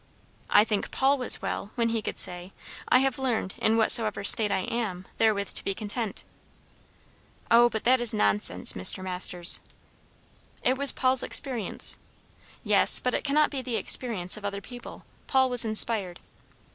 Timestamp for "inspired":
15.65-16.19